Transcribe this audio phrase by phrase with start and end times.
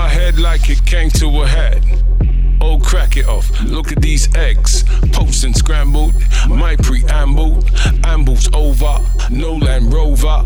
[0.00, 1.84] my head like it came to a head.
[2.62, 3.46] Oh, crack it off.
[3.60, 4.82] Look at these eggs.
[5.12, 6.14] Poached and scrambled.
[6.48, 7.62] My preamble.
[8.04, 8.94] Amble's over.
[9.30, 10.38] No Land Rover.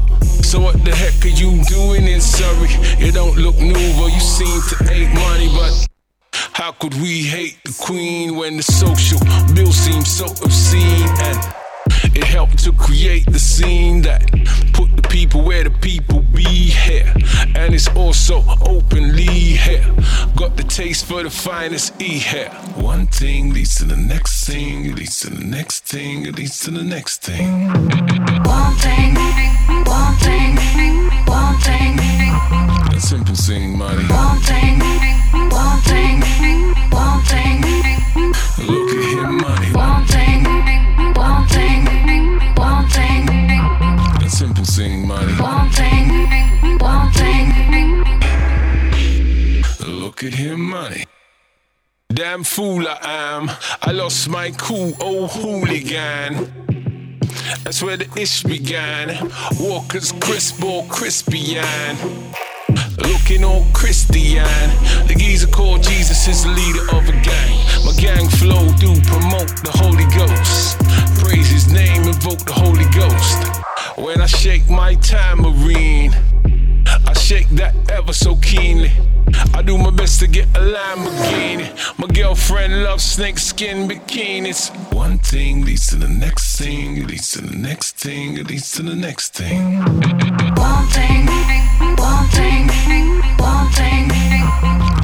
[0.51, 2.73] So, what the heck are you doing in Surrey?
[2.99, 3.87] You don't look new,
[4.17, 5.87] you seem to hate money, but.
[6.61, 9.21] How could we hate the queen when the social
[9.55, 11.64] bill seems so obscene and
[12.17, 14.23] it helped to create the scene that
[14.73, 17.13] put the people where the people be here.
[17.55, 19.85] And it's also openly here.
[20.37, 22.51] Got the taste for the finest e here.
[22.77, 24.87] One thing leads to the next thing.
[24.87, 26.27] It leads to the next thing.
[26.27, 27.69] It leads to the next thing.
[27.69, 29.15] One thing,
[29.85, 30.57] one thing,
[31.27, 31.99] one thing,
[32.95, 34.79] a simple thing money one thing,
[35.51, 36.44] one thing,
[50.33, 51.05] Him, money.
[52.09, 53.51] Damn fool I am.
[53.83, 56.51] I lost my cool old hooligan.
[57.65, 59.31] That's where the ish began.
[59.61, 61.99] Walker's crisp or crispian.
[62.99, 64.47] Looking all Christian.
[65.09, 67.59] The geezer called Jesus is the leader of a gang.
[67.85, 70.79] My gang flow do promote the Holy Ghost.
[71.21, 73.99] Praise his name, invoke the Holy Ghost.
[73.99, 76.15] When I shake my tambourine.
[76.87, 78.93] I shake that ever so keenly.
[79.55, 81.67] I do my best to get a Lamborghini.
[81.99, 84.71] My girlfriend loves snakeskin bikinis.
[84.93, 88.95] One thing leads to the next thing, leads to the next thing, leads to the
[88.95, 89.79] next thing.
[89.79, 91.27] One thing,
[91.97, 92.69] one thing,
[93.39, 94.11] one thing,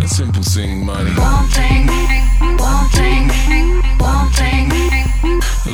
[0.02, 1.10] A simple thing, money.
[1.12, 1.86] one thing,
[2.58, 3.28] one thing,
[3.98, 4.68] one thing,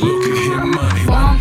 [0.00, 1.06] Look at him, money.
[1.06, 1.35] one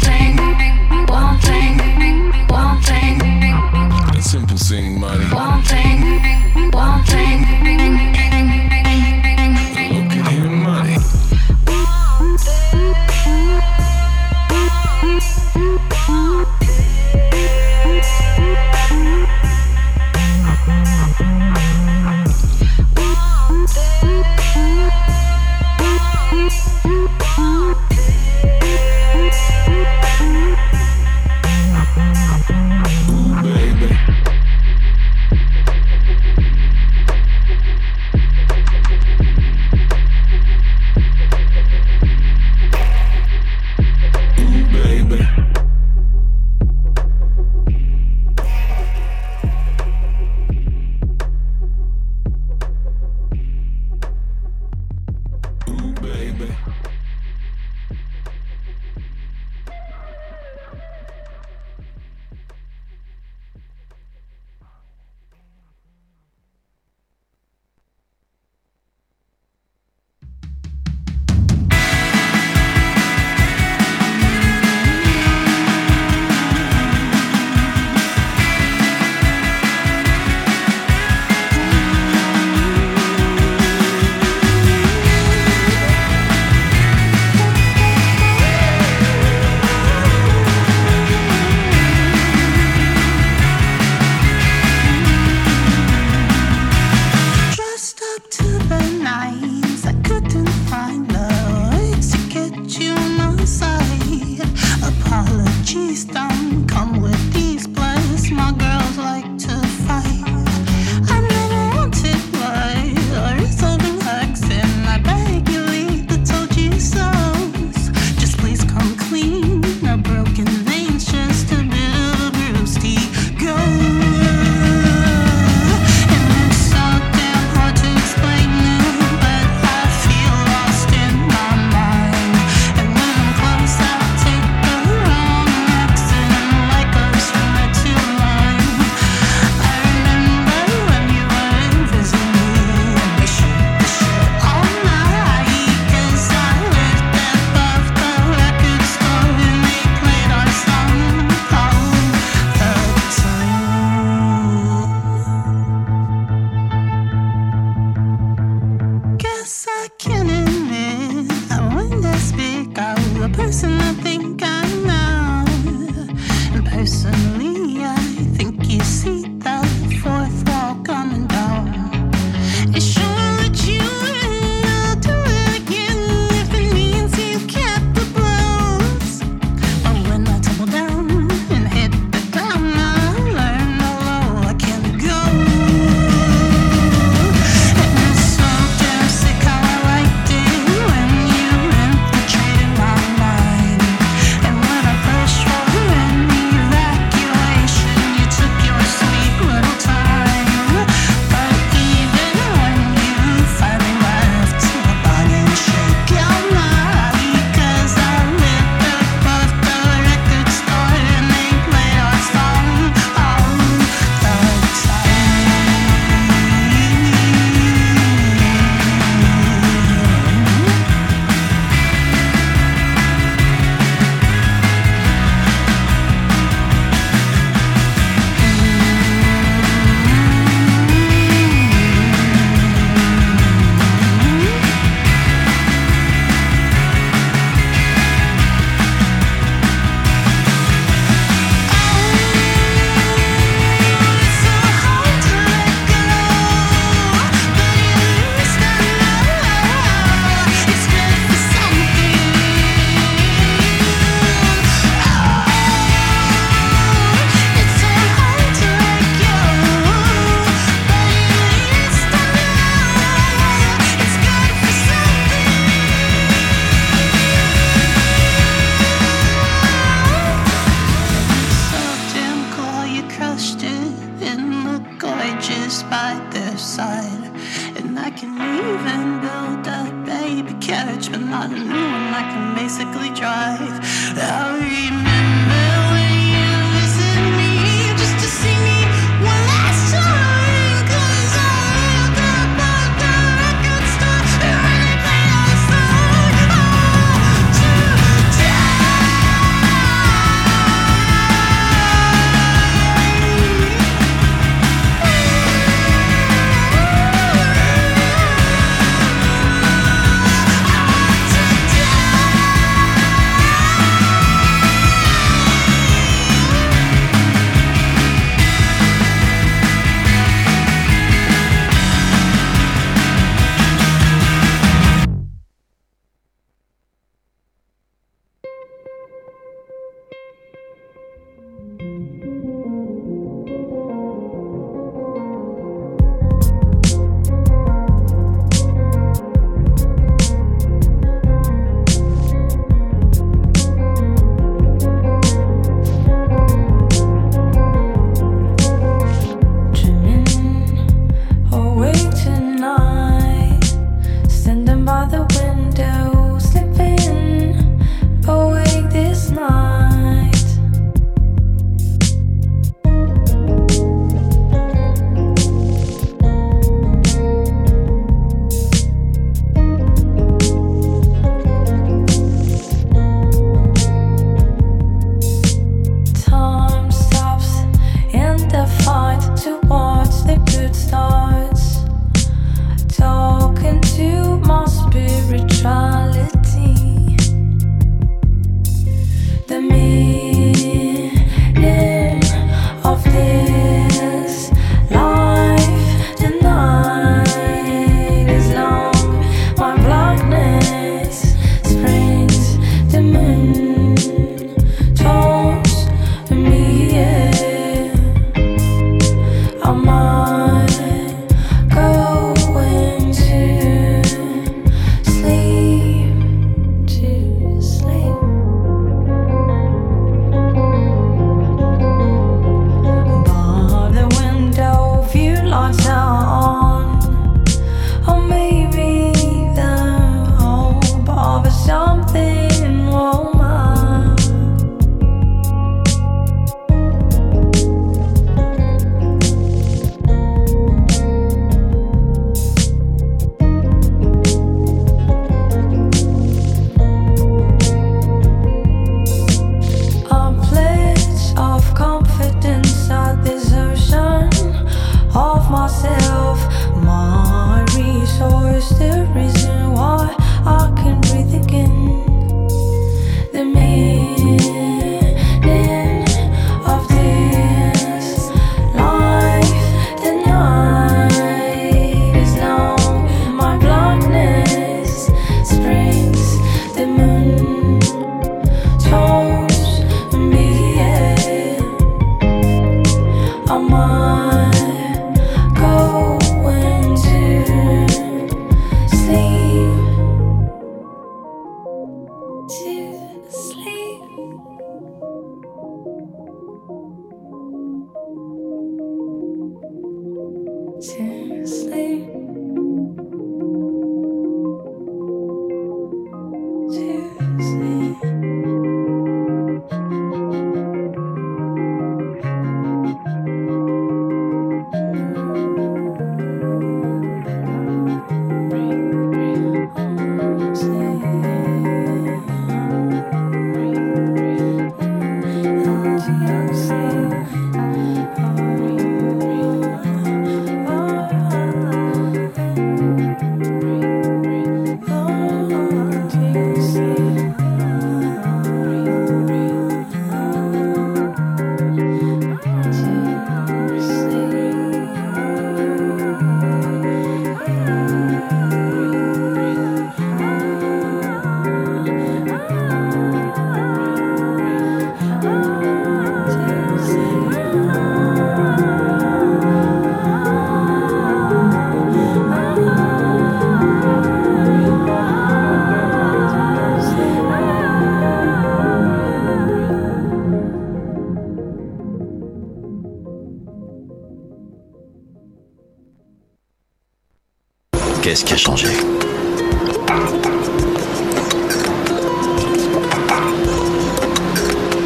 [578.16, 578.68] Qu'est-ce qui a changé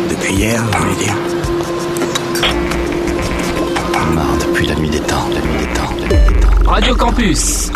[0.09, 1.13] Depuis hier, vous voulez dire
[4.15, 6.71] Marre depuis la nuit des temps, la nuit des temps, la nuit des temps.
[6.71, 7.71] Radio Campus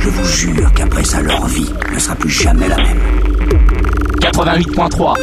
[0.00, 3.00] Je vous jure qu'après ça, leur vie ne sera plus jamais la même.
[4.20, 5.14] 88.3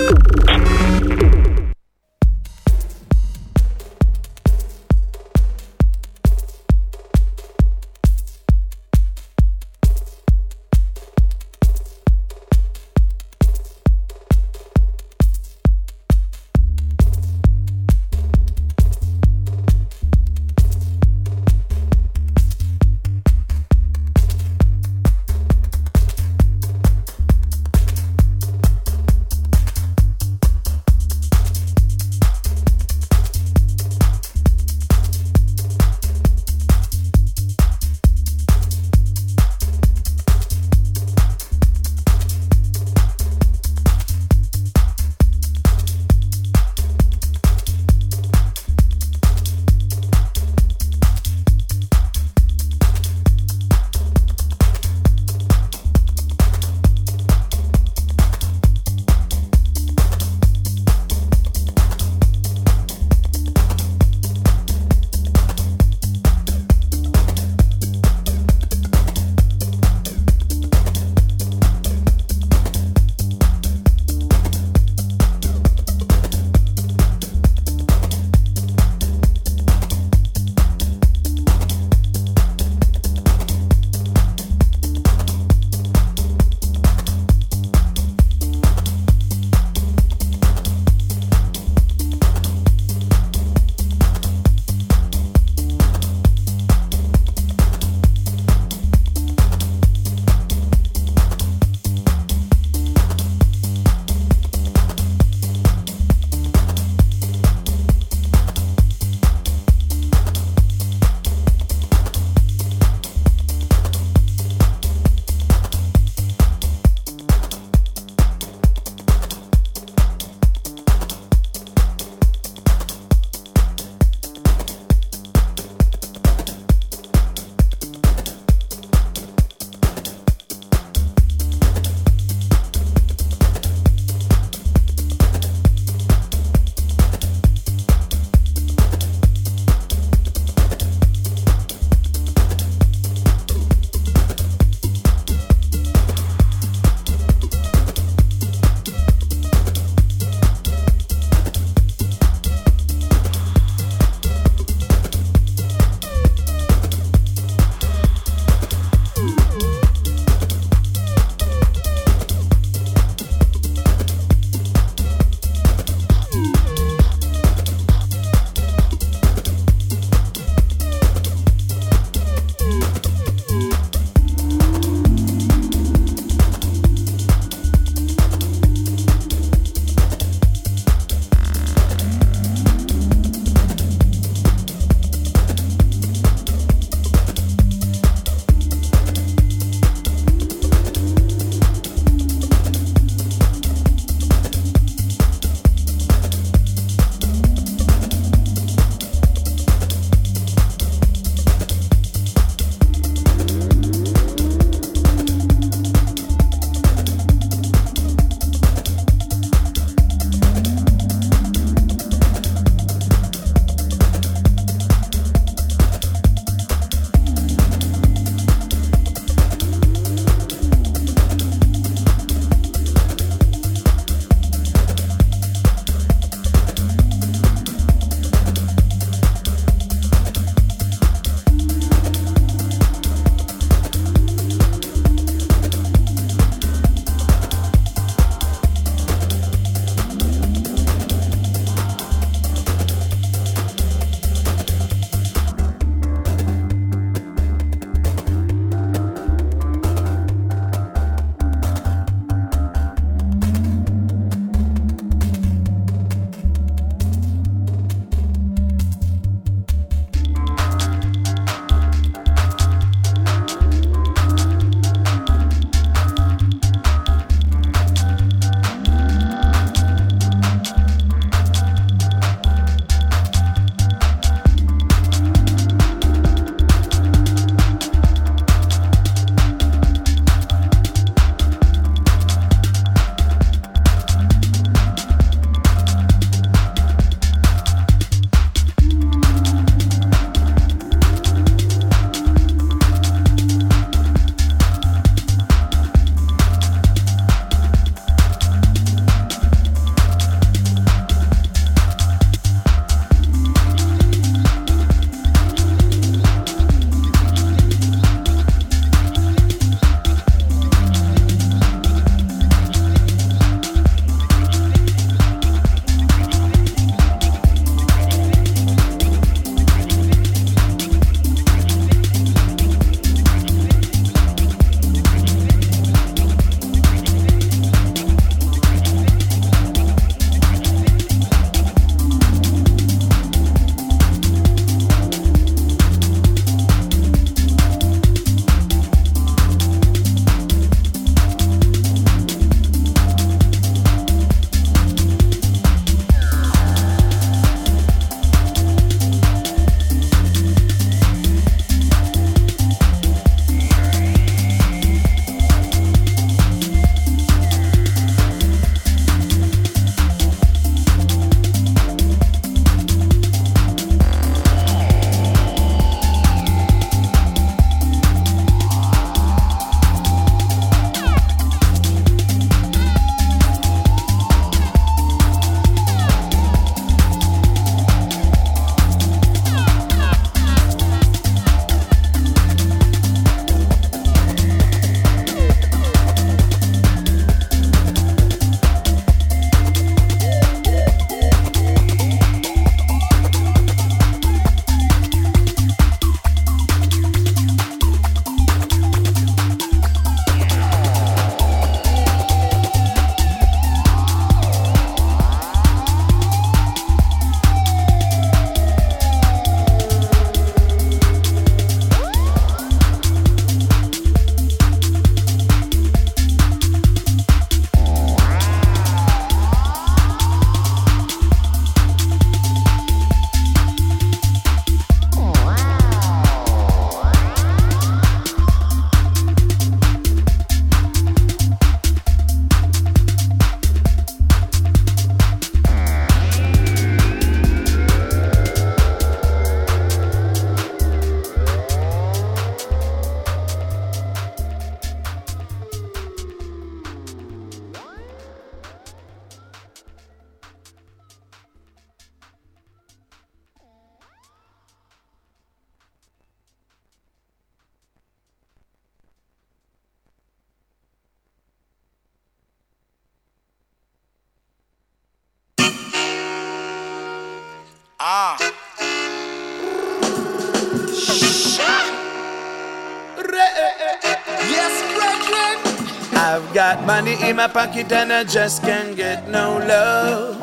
[477.41, 480.39] my pocket and I just can't get no love.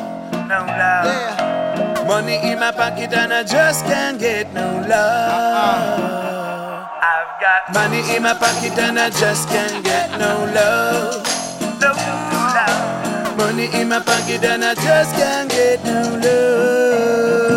[0.48, 2.08] No love.
[2.08, 6.10] Money in my pocket and I just can't get no love.
[7.12, 11.22] I've got money in my pocket and I just can't get no love.
[11.80, 13.36] No love.
[13.36, 17.47] Money in my pocket and I just can't get no love.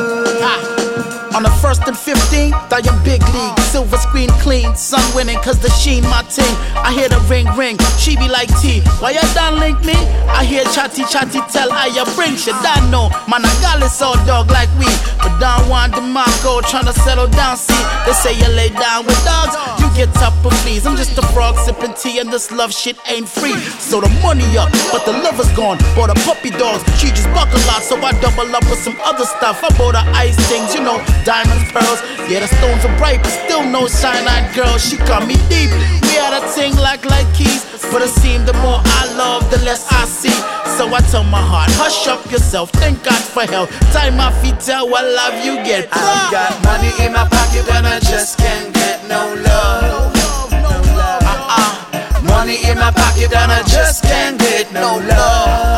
[1.33, 3.59] On the first and 15th, I am big league.
[3.71, 6.51] Silver screen clean, sun winning, cause the sheen my team.
[6.75, 8.81] I hear the ring ring, she be like T.
[8.99, 9.95] Why you done link me?
[10.27, 12.55] I hear chatty chatty tell I ya bring shit.
[12.55, 14.91] I know, man, I got this all dog like we.
[15.23, 17.79] But Don Juan DeMarco tryna settle down, see.
[18.05, 19.55] They say you lay down with dogs,
[19.95, 20.85] get up and fleas.
[20.85, 23.55] I'm just a frog sipping tea, and this love shit ain't free.
[23.79, 25.77] So the money up, but the lover's gone.
[25.95, 28.97] Bought a puppy dogs, she just buck a lot, so I double up with some
[29.03, 29.63] other stuff.
[29.63, 32.01] I bought her ice things, you know, diamonds, pearls.
[32.29, 34.77] Yeah, the stones are bright, but still no shine eyed girl.
[34.77, 35.71] She got me deep.
[36.07, 39.59] We had a thing like like keys, but it seemed the more I love, the
[39.63, 40.35] less I see.
[40.77, 43.69] So I tell my heart, hush up yourself, thank God for help.
[43.91, 45.89] Time my feet tell what love you get.
[45.91, 48.80] I've got money in my pocket but I just can't get
[49.11, 49.81] no love.
[49.83, 51.23] No love, no love.
[51.33, 52.21] Uh-uh.
[52.23, 55.70] Money in my pocket and I just can't get no love.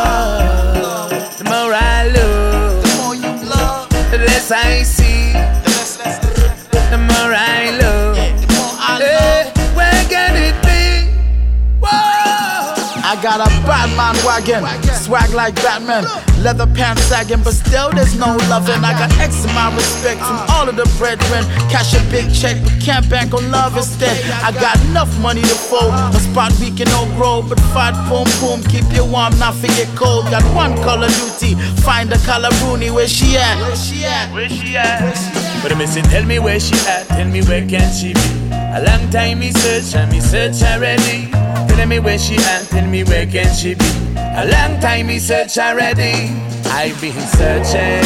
[13.24, 14.60] Got a Batman wagon,
[14.92, 16.04] swag like Batman.
[16.44, 18.84] Leather pants sagging, but still there's no loving.
[18.84, 21.42] I got X in my respect from all of the brethren.
[21.72, 24.22] Cash a big check, but can't bank on love instead.
[24.44, 27.40] I got enough money to fold, a spot we can all grow.
[27.40, 30.26] But fight, boom boom, keep you warm, not forget cold.
[30.26, 33.56] Got one color duty, find the color Rooney, where she at?
[33.56, 34.34] Where she at?
[34.34, 35.43] Where she at?
[35.64, 38.20] But I miss it, tell me where she at, tell me where can she be.
[38.52, 41.30] A long time me search and me search already.
[41.30, 43.86] Tell me where she at, tell me where can she be.
[44.14, 46.28] A long time me search already.
[46.68, 48.04] I've been searching.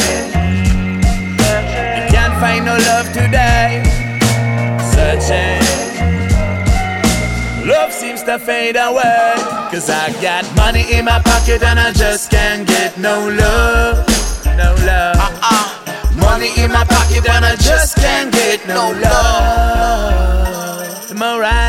[1.99, 3.83] You can't find no love today.
[4.95, 5.59] Searching.
[7.67, 9.35] Love seems to fade away.
[9.73, 14.07] Cause I got money in my pocket and I just can't get no love.
[14.57, 15.17] No love.
[15.17, 15.78] Uh-uh.
[16.29, 21.09] Money in my pocket and I just can't get no love.
[21.09, 21.69] The more I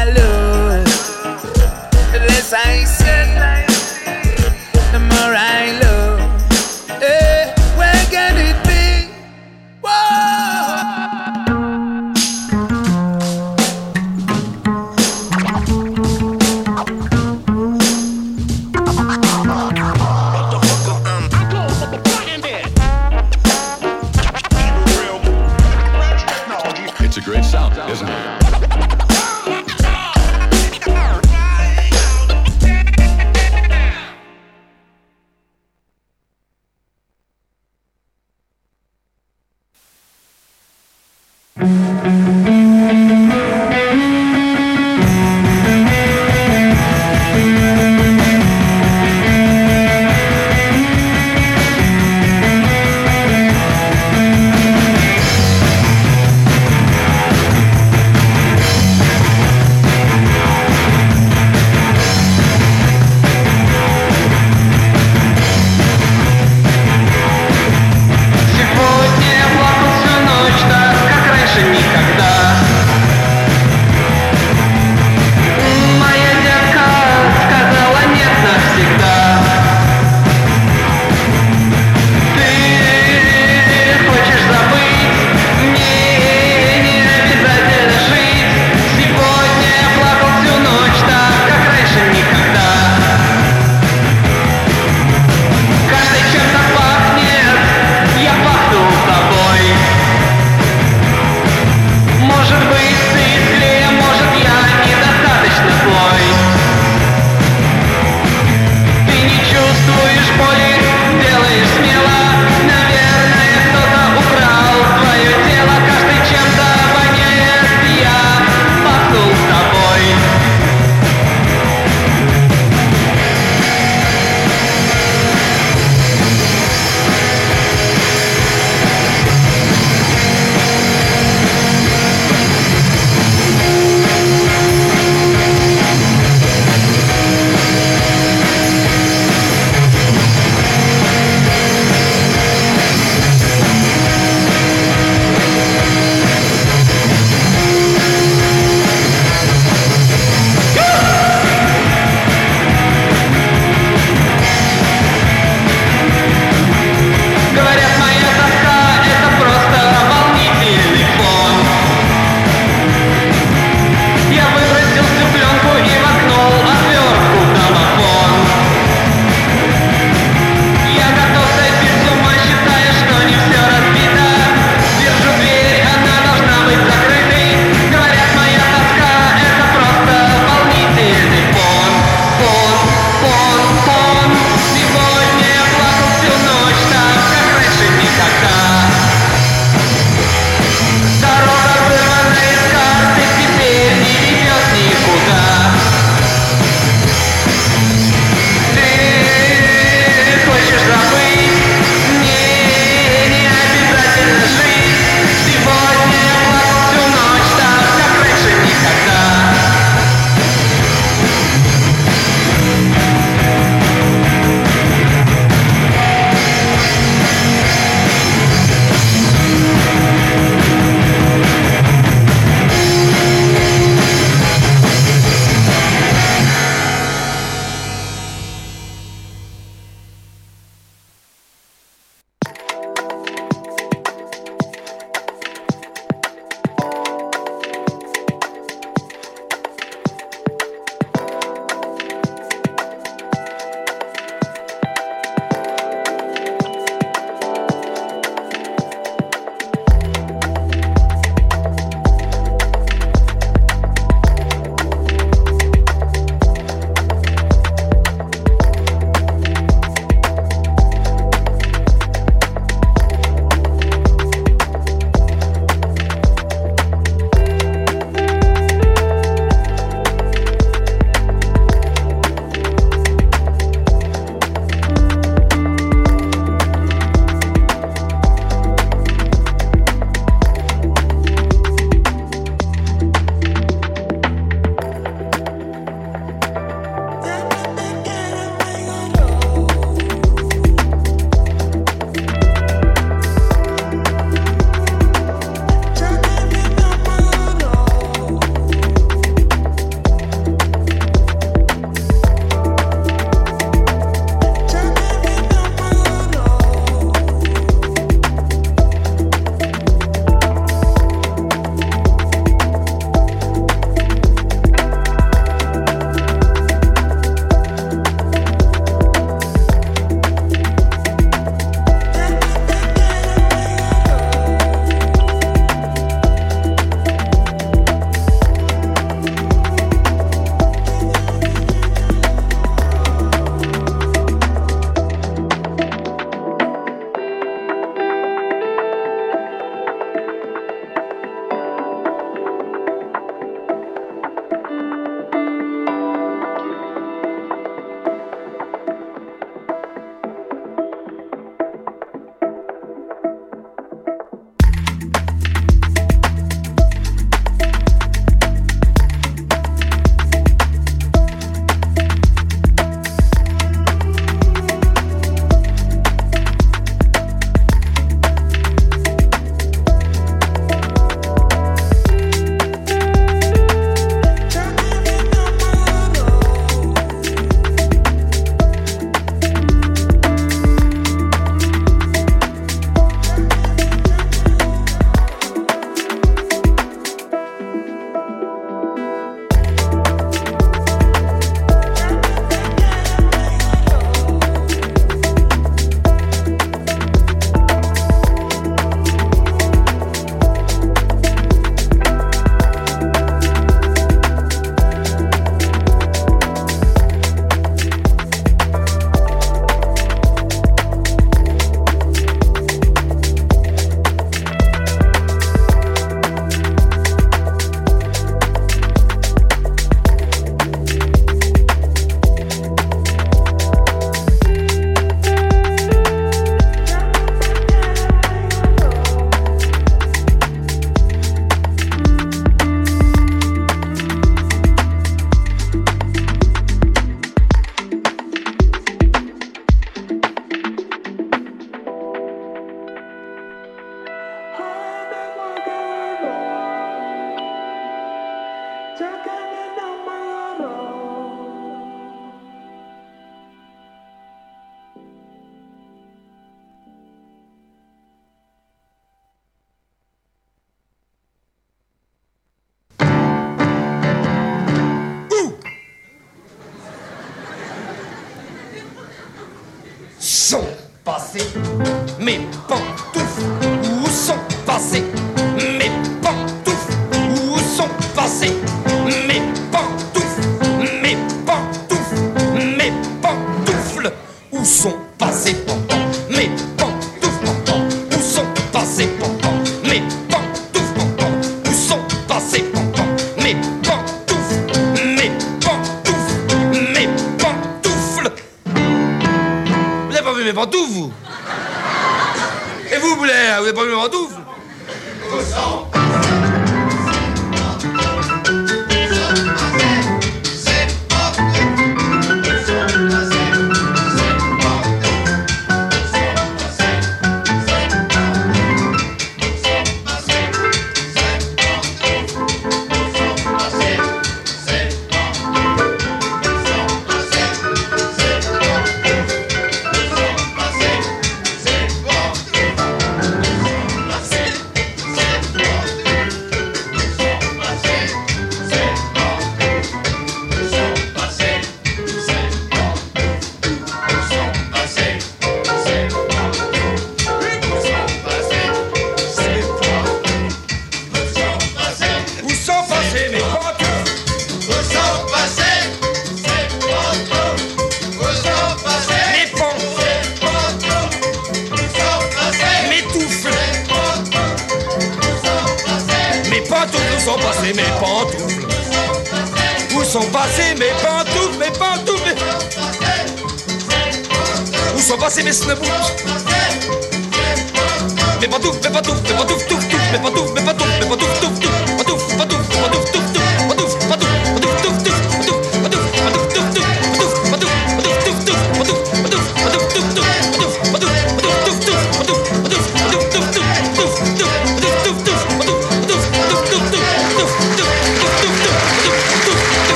[580.18, 580.59] Quando